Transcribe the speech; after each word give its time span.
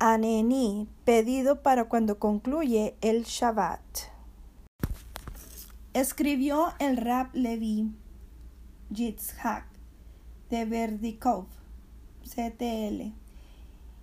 Anení, 0.00 0.86
pedido 1.04 1.60
para 1.60 1.86
cuando 1.88 2.20
concluye 2.20 2.94
el 3.00 3.24
Shabbat. 3.24 3.80
Escribió 5.92 6.72
el 6.78 6.96
Rab 6.96 7.30
Levi 7.32 7.90
Yitzhak 8.90 9.66
de 10.50 10.64
Verdikov, 10.66 11.46
CTL, 12.22 13.12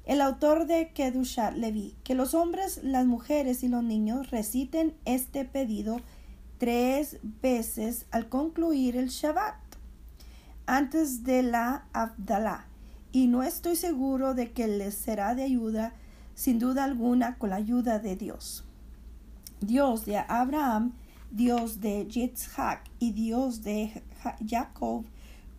el 0.03 0.19
autor 0.19 0.67
de 0.67 0.91
Kedushat 0.91 1.55
Levi, 1.55 1.95
que 2.03 2.13
los 2.13 2.33
hombres, 2.33 2.83
las 2.83 3.05
mujeres 3.05 3.63
y 3.63 3.69
los 3.69 3.81
niños 3.81 4.31
reciten 4.31 4.97
este 5.05 5.45
pedido 5.45 6.01
tres 6.57 7.19
veces 7.41 8.05
al 8.11 8.27
concluir 8.27 8.97
el 8.97 9.07
Shabbat, 9.07 9.55
antes 10.65 11.23
de 11.23 11.41
la 11.41 11.85
Abdalá, 11.93 12.67
y 13.15 13.27
no 13.27 13.43
estoy 13.43 13.77
seguro 13.77 14.33
de 14.33 14.51
que 14.51 14.67
les 14.67 14.93
será 14.93 15.35
de 15.35 15.43
ayuda, 15.43 15.93
sin 16.33 16.59
duda 16.59 16.83
alguna, 16.83 17.37
con 17.37 17.51
la 17.51 17.55
ayuda 17.55 17.97
de 17.97 18.17
Dios. 18.17 18.65
Dios 19.61 20.05
de 20.05 20.17
Abraham, 20.17 20.91
Dios 21.31 21.79
de 21.79 22.05
Yitzhak 22.09 22.83
y 22.99 23.13
Dios 23.13 23.63
de 23.63 24.03
Jacob, 24.45 25.05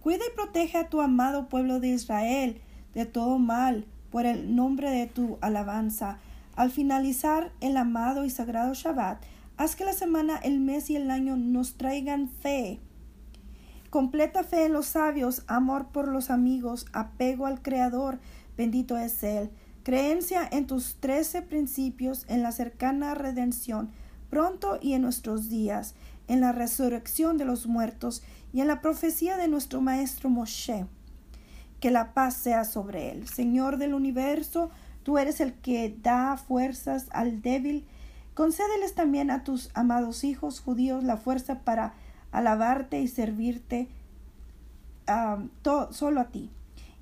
cuida 0.02 0.20
y 0.30 0.36
protege 0.36 0.76
a 0.76 0.90
tu 0.90 1.00
amado 1.00 1.48
pueblo 1.48 1.80
de 1.80 1.88
Israel 1.88 2.60
de 2.92 3.06
todo 3.06 3.38
mal 3.38 3.86
por 4.10 4.26
el 4.26 4.54
nombre 4.54 4.90
de 4.90 5.06
tu 5.06 5.38
alabanza. 5.40 6.18
Al 6.56 6.70
finalizar 6.70 7.52
el 7.62 7.78
amado 7.78 8.26
y 8.26 8.28
sagrado 8.28 8.74
Shabbat, 8.74 9.24
haz 9.56 9.76
que 9.76 9.86
la 9.86 9.94
semana, 9.94 10.36
el 10.36 10.60
mes 10.60 10.90
y 10.90 10.96
el 10.96 11.10
año 11.10 11.38
nos 11.38 11.78
traigan 11.78 12.28
fe. 12.28 12.80
Completa 13.96 14.44
fe 14.44 14.66
en 14.66 14.74
los 14.74 14.88
sabios, 14.88 15.42
amor 15.46 15.86
por 15.86 16.08
los 16.08 16.28
amigos, 16.28 16.84
apego 16.92 17.46
al 17.46 17.62
Creador, 17.62 18.18
bendito 18.54 18.98
es 18.98 19.22
Él. 19.22 19.48
Creencia 19.84 20.46
en 20.52 20.66
tus 20.66 20.96
trece 20.96 21.40
principios, 21.40 22.26
en 22.28 22.42
la 22.42 22.52
cercana 22.52 23.14
redención, 23.14 23.88
pronto 24.28 24.78
y 24.82 24.92
en 24.92 25.00
nuestros 25.00 25.48
días, 25.48 25.94
en 26.28 26.42
la 26.42 26.52
resurrección 26.52 27.38
de 27.38 27.46
los 27.46 27.66
muertos 27.68 28.22
y 28.52 28.60
en 28.60 28.66
la 28.66 28.82
profecía 28.82 29.38
de 29.38 29.48
nuestro 29.48 29.80
Maestro 29.80 30.28
Moshe. 30.28 30.84
Que 31.80 31.90
la 31.90 32.12
paz 32.12 32.34
sea 32.34 32.64
sobre 32.64 33.12
él. 33.12 33.26
Señor 33.26 33.78
del 33.78 33.94
universo, 33.94 34.68
tú 35.04 35.16
eres 35.16 35.40
el 35.40 35.54
que 35.54 35.96
da 36.02 36.36
fuerzas 36.36 37.06
al 37.12 37.40
débil. 37.40 37.86
Concédeles 38.34 38.94
también 38.94 39.30
a 39.30 39.42
tus 39.42 39.70
amados 39.72 40.22
hijos 40.22 40.60
judíos 40.60 41.02
la 41.02 41.16
fuerza 41.16 41.60
para 41.60 41.94
alabarte 42.32 43.00
y 43.00 43.08
servirte 43.08 43.88
solo 45.90 46.20
a 46.20 46.24
ti 46.24 46.50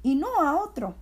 y 0.02 0.14
no 0.14 0.28
a 0.40 0.56
otro. 0.62 0.94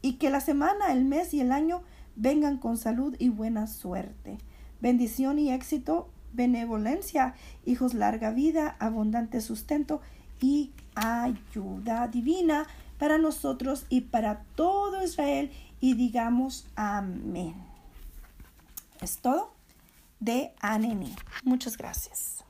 Y 0.00 0.14
que 0.14 0.30
la 0.30 0.40
semana, 0.40 0.92
el 0.92 1.04
mes 1.04 1.34
y 1.34 1.40
el 1.40 1.52
año 1.52 1.82
vengan 2.14 2.56
con 2.56 2.78
salud 2.78 3.14
y 3.18 3.28
buena 3.28 3.66
suerte. 3.66 4.38
Bendición 4.80 5.38
y 5.38 5.50
éxito, 5.52 6.08
benevolencia, 6.32 7.34
hijos, 7.64 7.92
larga 7.92 8.30
vida, 8.30 8.76
abundante 8.78 9.40
sustento 9.40 10.00
y 10.40 10.72
ayuda 10.94 12.08
divina 12.08 12.66
para 12.98 13.18
nosotros 13.18 13.84
y 13.88 14.02
para 14.02 14.42
todo 14.54 15.02
Israel. 15.02 15.50
Y 15.80 15.94
digamos 15.94 16.66
amén. 16.76 17.54
Es 19.00 19.18
todo 19.18 19.52
de 20.20 20.54
Aneni. 20.60 21.14
Muchas 21.44 21.76
gracias. 21.76 22.46